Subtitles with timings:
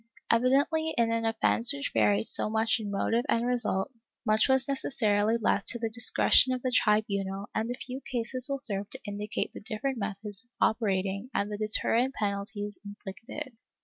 [0.01, 3.91] ^ Evidently in an offence which varied so much in motive and result,
[4.25, 8.57] much was necessarily left to the discretion of the tribunal and a few cases will
[8.57, 13.55] serve to indicate the different methods of operating and the deterrent penalties inflicted.